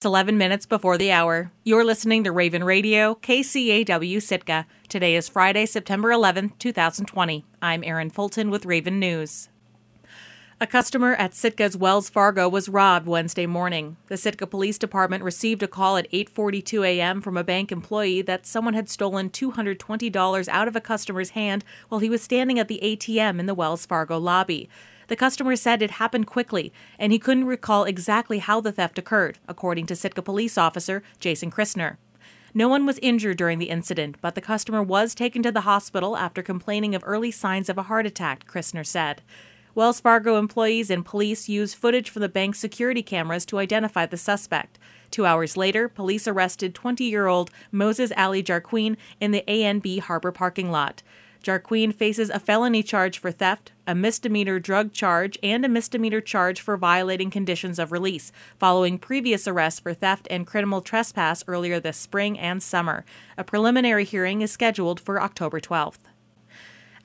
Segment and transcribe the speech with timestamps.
[0.00, 1.52] It's 11 minutes before the hour.
[1.62, 4.64] You're listening to Raven Radio, KCAW Sitka.
[4.88, 7.44] Today is Friday, September 11th, 2020.
[7.60, 9.50] I'm Erin Fulton with Raven News.
[10.58, 13.98] A customer at Sitka's Wells Fargo was robbed Wednesday morning.
[14.06, 17.20] The Sitka Police Department received a call at 8:42 a.m.
[17.20, 22.00] from a bank employee that someone had stolen $220 out of a customer's hand while
[22.00, 24.70] he was standing at the ATM in the Wells Fargo lobby.
[25.10, 29.40] The customer said it happened quickly, and he couldn't recall exactly how the theft occurred,
[29.48, 31.96] according to Sitka police officer Jason Christner.
[32.54, 36.16] No one was injured during the incident, but the customer was taken to the hospital
[36.16, 39.20] after complaining of early signs of a heart attack, Christner said.
[39.74, 44.16] Wells Fargo employees and police used footage from the bank's security cameras to identify the
[44.16, 44.78] suspect.
[45.10, 50.30] Two hours later, police arrested 20 year old Moses Ali Jarquin in the ANB Harbor
[50.30, 51.02] parking lot.
[51.42, 56.60] Jarquin faces a felony charge for theft, a misdemeanor drug charge, and a misdemeanor charge
[56.60, 61.96] for violating conditions of release, following previous arrests for theft and criminal trespass earlier this
[61.96, 63.04] spring and summer.
[63.38, 66.10] A preliminary hearing is scheduled for October 12th.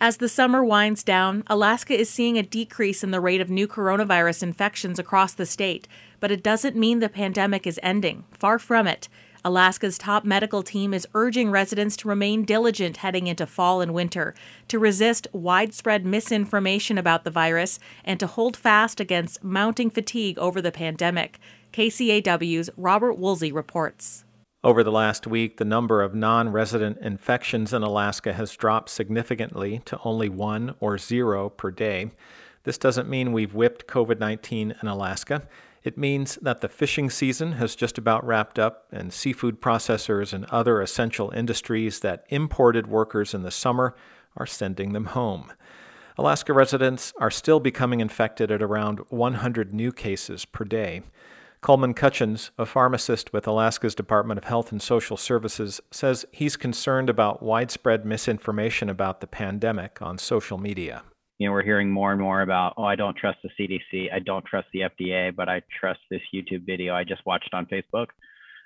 [0.01, 3.67] As the summer winds down, Alaska is seeing a decrease in the rate of new
[3.67, 5.88] coronavirus infections across the state,
[6.19, 8.25] but it doesn't mean the pandemic is ending.
[8.31, 9.07] Far from it.
[9.45, 14.33] Alaska's top medical team is urging residents to remain diligent heading into fall and winter,
[14.67, 20.63] to resist widespread misinformation about the virus, and to hold fast against mounting fatigue over
[20.63, 21.38] the pandemic.
[21.73, 24.25] KCAW's Robert Woolsey reports.
[24.63, 29.79] Over the last week, the number of non resident infections in Alaska has dropped significantly
[29.85, 32.09] to only one or zero per day.
[32.63, 35.43] This doesn't mean we've whipped COVID 19 in Alaska.
[35.86, 40.45] It means that the fishing season has just about wrapped up, and seafood processors and
[40.45, 43.95] other essential industries that imported workers in the summer
[44.36, 45.53] are sending them home.
[46.17, 51.03] Alaska residents are still becoming infected at around 100 new cases per day.
[51.61, 57.11] Coleman Cutchins, a pharmacist with Alaska's Department of Health and Social Services, says he's concerned
[57.11, 61.03] about widespread misinformation about the pandemic on social media
[61.38, 64.19] you know, we're hearing more and more about, oh, I don't trust the CDC, I
[64.19, 68.07] don't trust the FDA, but I trust this YouTube video I just watched on Facebook.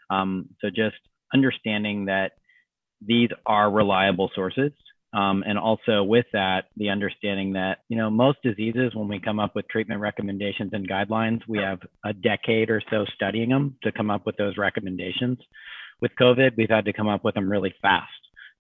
[0.10, 0.98] Um, so just
[1.34, 2.34] understanding that
[3.06, 4.72] these are reliable sources.
[5.12, 9.40] Um, and also with that, the understanding that, you know, most diseases, when we come
[9.40, 13.92] up with treatment recommendations and guidelines, we have a decade or so studying them to
[13.92, 15.40] come up with those recommendations.
[16.00, 18.12] With COVID, we've had to come up with them really fast.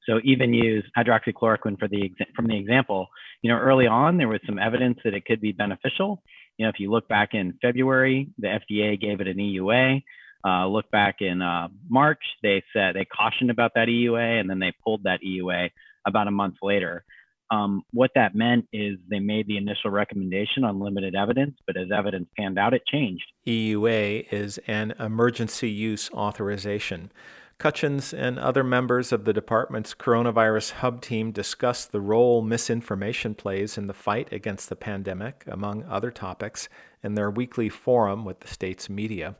[0.09, 3.07] So even use hydroxychloroquine for the from the example.
[3.43, 6.23] You know, early on there was some evidence that it could be beneficial.
[6.57, 10.01] You know, if you look back in February, the FDA gave it an EUA.
[10.45, 14.59] Uh, look back in uh, March, they said they cautioned about that EUA, and then
[14.59, 15.69] they pulled that EUA
[16.07, 17.03] about a month later.
[17.51, 21.87] Um, what that meant is they made the initial recommendation on limited evidence, but as
[21.95, 23.25] evidence panned out, it changed.
[23.47, 27.11] EUA is an emergency use authorization.
[27.59, 33.77] Cutchins and other members of the department's coronavirus hub team discussed the role misinformation plays
[33.77, 36.69] in the fight against the pandemic, among other topics,
[37.03, 39.35] in their weekly forum with the state's media.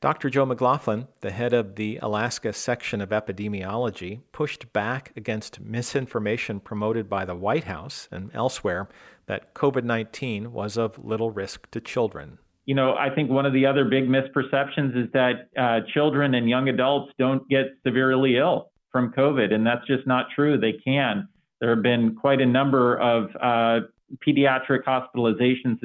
[0.00, 0.30] Dr.
[0.30, 7.08] Joe McLaughlin, the head of the Alaska section of epidemiology, pushed back against misinformation promoted
[7.08, 8.88] by the White House and elsewhere
[9.26, 13.52] that COVID 19 was of little risk to children you know, I think one of
[13.52, 18.70] the other big misperceptions is that uh, children and young adults don't get severely ill
[18.92, 20.58] from COVID, and that's just not true.
[20.58, 21.28] They can.
[21.60, 23.86] There have been quite a number of uh,
[24.26, 25.78] pediatric hospitalizations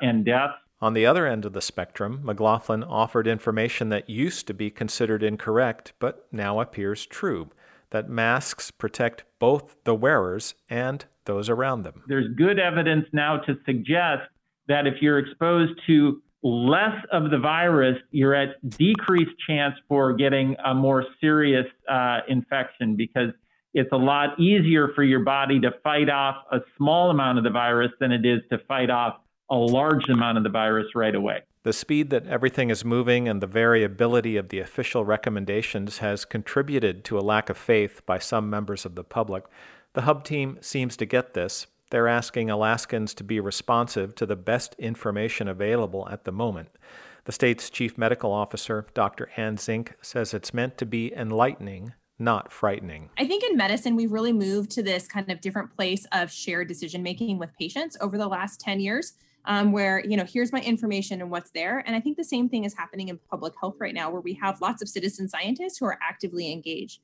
[0.00, 0.54] and deaths.
[0.80, 5.22] On the other end of the spectrum, McLaughlin offered information that used to be considered
[5.22, 7.48] incorrect, but now appears true
[7.90, 12.04] that masks protect both the wearers and those around them.
[12.06, 14.28] There's good evidence now to suggest
[14.68, 20.54] that if you're exposed to less of the virus, you're at decreased chance for getting
[20.64, 23.30] a more serious uh, infection because
[23.74, 27.50] it's a lot easier for your body to fight off a small amount of the
[27.50, 29.16] virus than it is to fight off
[29.50, 31.40] a large amount of the virus right away.
[31.64, 37.04] The speed that everything is moving and the variability of the official recommendations has contributed
[37.04, 39.44] to a lack of faith by some members of the public.
[39.94, 44.36] The Hub team seems to get this, they're asking Alaskans to be responsive to the
[44.36, 46.68] best information available at the moment.
[47.24, 49.30] The state's chief medical officer, Dr.
[49.36, 53.10] Ann Zink, says it's meant to be enlightening, not frightening.
[53.18, 56.68] I think in medicine, we've really moved to this kind of different place of shared
[56.68, 59.14] decision making with patients over the last 10 years.
[59.44, 62.50] Um, where you know here's my information and what's there and i think the same
[62.50, 65.78] thing is happening in public health right now where we have lots of citizen scientists
[65.78, 67.00] who are actively engaged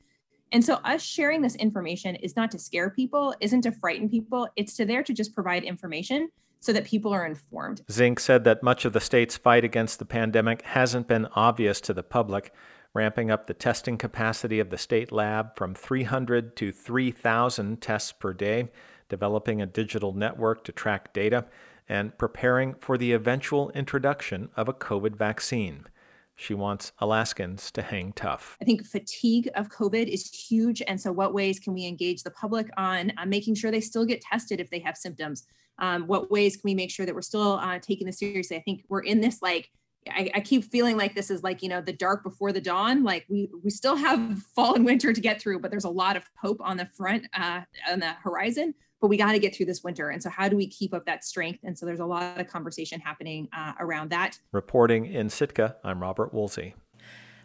[0.55, 4.49] and so us sharing this information is not to scare people, isn't to frighten people.
[4.55, 6.29] It's to there to just provide information
[6.61, 7.83] so that people are informed.
[7.91, 11.93] Zink said that much of the state's fight against the pandemic hasn't been obvious to
[11.93, 12.55] the public,
[12.95, 18.33] ramping up the testing capacity of the state lab from 300 to 3,000 tests per
[18.33, 18.71] day,
[19.09, 21.47] developing a digital network to track data,
[21.89, 25.87] and preparing for the eventual introduction of a COVID vaccine.
[26.36, 28.56] She wants Alaskans to hang tough.
[28.60, 30.82] I think fatigue of COVID is huge.
[30.86, 34.04] And so, what ways can we engage the public on uh, making sure they still
[34.04, 35.44] get tested if they have symptoms?
[35.78, 38.56] Um, what ways can we make sure that we're still uh, taking this seriously?
[38.56, 39.70] I think we're in this like
[40.09, 43.05] I, I, keep feeling like this is like you know the dark before the dawn
[43.05, 46.17] like we we still have fall and winter to get through but there's a lot
[46.17, 49.67] of hope on the front uh on the horizon but we got to get through
[49.67, 51.61] this winter and so how do we keep up that strength?
[51.62, 54.39] And so there's a lot of conversation happening uh, around that.
[54.51, 56.75] Reporting in sitka i'm robert woolsey.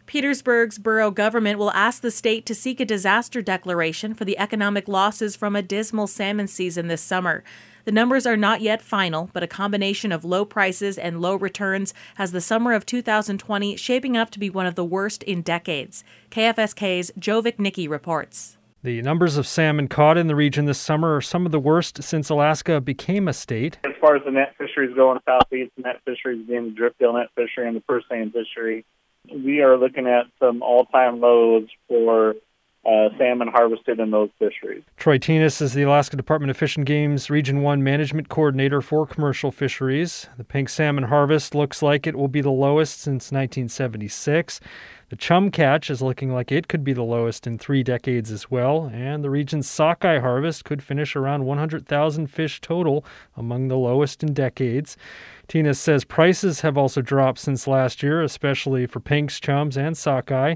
[0.06, 4.88] Petersburg's borough government will ask the state to seek a disaster declaration for the economic
[4.88, 7.44] losses from a dismal salmon season this summer.
[7.84, 11.94] The numbers are not yet final, but a combination of low prices and low returns
[12.16, 16.04] has the summer of 2020 shaping up to be one of the worst in decades.
[16.30, 18.58] KFSK's Joe Nicky reports.
[18.82, 22.02] The numbers of salmon caught in the region this summer are some of the worst
[22.02, 23.78] since Alaska became a state.
[23.84, 26.80] As far as the net fisheries go in the southeast, the net fisheries being the
[26.80, 28.84] driftgill net fishery and the purse seine fishery,
[29.30, 32.36] we are looking at some all-time lows for
[32.90, 34.82] uh, salmon harvested in those fisheries.
[34.96, 39.06] Troy Thynes is the Alaska Department of Fish and Game's Region 1 Management Coordinator for
[39.06, 40.26] Commercial Fisheries.
[40.38, 44.60] The pink salmon harvest looks like it will be the lowest since 1976.
[45.10, 48.50] The chum catch is looking like it could be the lowest in three decades as
[48.50, 53.04] well, and the region's sockeye harvest could finish around 100,000 fish total,
[53.36, 54.96] among the lowest in decades.
[55.50, 60.54] Thynes says prices have also dropped since last year, especially for pinks, chums, and sockeye.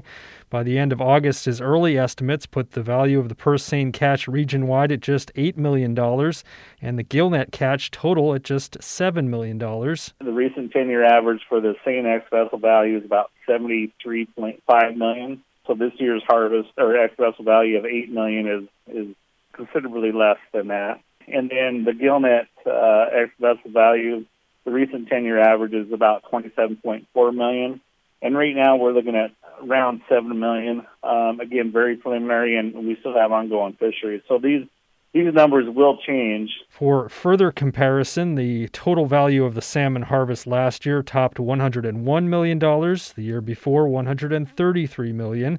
[0.49, 3.91] By the end of August, his early estimates put the value of the purse seine
[3.91, 9.27] catch region wide at just $8 million and the gillnet catch total at just $7
[9.27, 9.57] million.
[9.57, 15.43] The recent 10 year average for the seine ex-vessel value is about 73.5 million.
[15.67, 19.15] So this year's harvest or ex-vessel value of 8 million is, is
[19.51, 21.01] considerably less than that.
[21.27, 24.25] And then the gillnet uh, X vessel value
[24.65, 27.81] the recent 10-year average is about 27.4 million,
[28.21, 29.31] and right now we're looking at
[29.63, 30.85] around 7 million.
[31.03, 34.21] Um, again, very preliminary, and we still have ongoing fisheries.
[34.27, 34.67] So these
[35.15, 36.49] these numbers will change.
[36.69, 42.59] For further comparison, the total value of the salmon harvest last year topped $101 million,
[42.59, 45.57] the year before 133 million.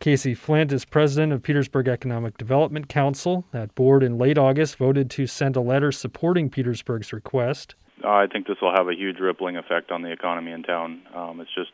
[0.00, 3.44] Casey Flint is president of Petersburg Economic Development Council.
[3.52, 7.74] That board in late August voted to send a letter supporting Petersburg's request.
[8.04, 11.02] Uh, I think this will have a huge rippling effect on the economy in town.
[11.14, 11.70] Um, it's just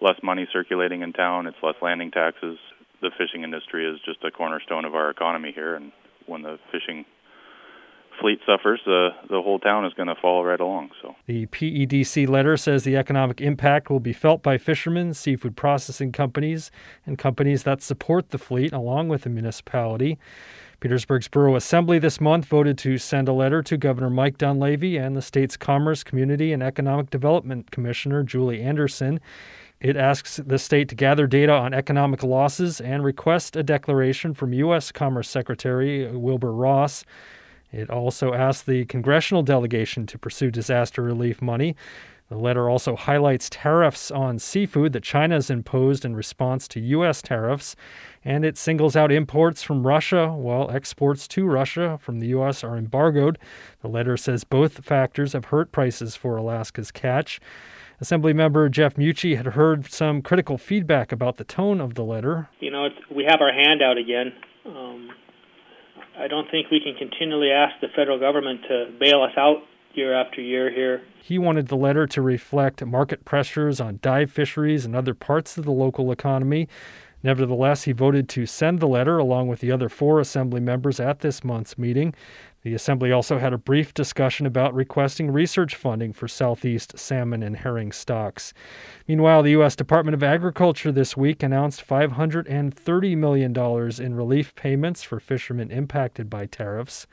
[0.00, 1.46] less money circulating in town.
[1.46, 2.58] It's less landing taxes.
[3.02, 5.92] The fishing industry is just a cornerstone of our economy here, and
[6.26, 7.04] when the fishing
[8.20, 10.90] fleet suffers, the the whole town is going to fall right along.
[11.02, 16.10] So the PEDC letter says the economic impact will be felt by fishermen, seafood processing
[16.10, 16.70] companies,
[17.04, 20.18] and companies that support the fleet, along with the municipality.
[20.80, 25.16] Petersburg's Borough Assembly this month voted to send a letter to Governor Mike Dunleavy and
[25.16, 29.18] the state's Commerce, Community, and Economic Development Commissioner, Julie Anderson.
[29.80, 34.52] It asks the state to gather data on economic losses and request a declaration from
[34.52, 34.92] U.S.
[34.92, 37.04] Commerce Secretary Wilbur Ross.
[37.72, 41.74] It also asks the congressional delegation to pursue disaster relief money.
[42.28, 47.22] The letter also highlights tariffs on seafood that China has imposed in response to U.S.
[47.22, 47.76] tariffs,
[48.24, 52.64] and it singles out imports from Russia while exports to Russia from the U.S.
[52.64, 53.38] are embargoed.
[53.80, 57.40] The letter says both factors have hurt prices for Alaska's catch.
[58.02, 62.48] Assemblymember Jeff Meucci had heard some critical feedback about the tone of the letter.
[62.58, 64.32] You know, we have our hand out again.
[64.66, 65.10] Um,
[66.18, 69.58] I don't think we can continually ask the federal government to bail us out
[69.96, 71.02] year after year here.
[71.22, 75.64] He wanted the letter to reflect market pressures on dive fisheries and other parts of
[75.64, 76.68] the local economy.
[77.22, 81.20] Nevertheless, he voted to send the letter along with the other four assembly members at
[81.20, 82.14] this month's meeting.
[82.62, 87.56] The assembly also had a brief discussion about requesting research funding for southeast salmon and
[87.56, 88.52] herring stocks.
[89.08, 89.74] Meanwhile, the U.S.
[89.76, 93.56] Department of Agriculture this week announced $530 million
[94.00, 97.06] in relief payments for fishermen impacted by tariffs.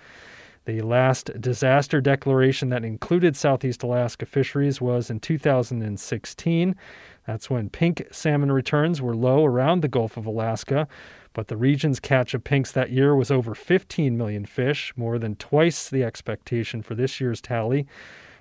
[0.65, 6.75] The last disaster declaration that included Southeast Alaska fisheries was in 2016.
[7.27, 10.87] That's when pink salmon returns were low around the Gulf of Alaska,
[11.33, 15.35] but the region's catch of pinks that year was over 15 million fish, more than
[15.35, 17.85] twice the expectation for this year's tally.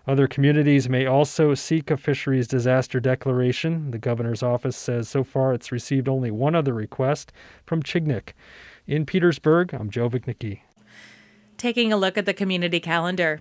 [0.07, 3.91] Other communities may also seek a fisheries disaster declaration.
[3.91, 7.33] The governor's office says so far it's received only one other request
[7.67, 8.33] from Chignik.
[8.87, 10.61] In Petersburg, I'm Joe Viechnicki.
[11.57, 13.41] Taking a look at the community calendar.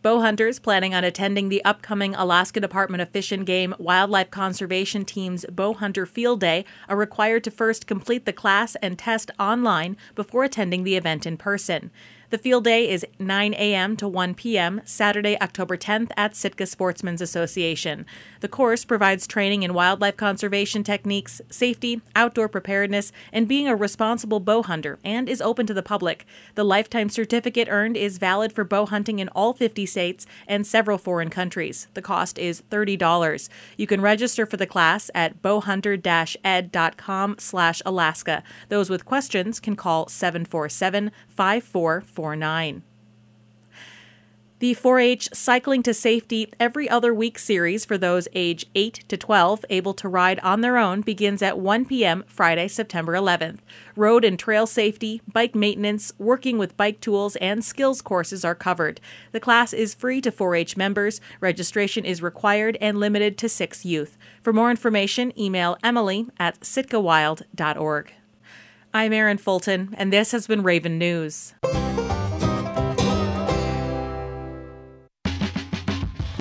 [0.00, 5.04] Bow hunters planning on attending the upcoming Alaska Department of Fish and Game Wildlife Conservation
[5.04, 9.96] Team's Bow Hunter Field Day are required to first complete the class and test online
[10.14, 11.90] before attending the event in person.
[12.30, 13.96] The field day is 9 a.m.
[13.96, 14.82] to 1 p.m.
[14.84, 18.04] Saturday, October 10th at Sitka Sportsmen's Association.
[18.40, 24.40] The course provides training in wildlife conservation techniques, safety, outdoor preparedness, and being a responsible
[24.40, 26.26] bow hunter and is open to the public.
[26.54, 30.98] The lifetime certificate earned is valid for bow hunting in all 50 states and several
[30.98, 31.88] foreign countries.
[31.94, 33.48] The cost is $30.
[33.78, 38.42] You can register for the class at bowhunter-ed.com slash Alaska.
[38.68, 41.10] Those with questions can call 747
[42.18, 42.82] 5449.
[44.60, 49.16] The 4 H Cycling to Safety Every Other Week series for those age 8 to
[49.16, 52.24] 12 able to ride on their own begins at 1 p.m.
[52.26, 53.58] Friday, September 11th.
[53.94, 59.00] Road and trail safety, bike maintenance, working with bike tools, and skills courses are covered.
[59.30, 61.20] The class is free to 4 H members.
[61.38, 64.18] Registration is required and limited to six youth.
[64.42, 68.12] For more information, email emily at sitkawild.org.
[68.98, 71.54] I'm Erin Fulton, and this has been Raven News.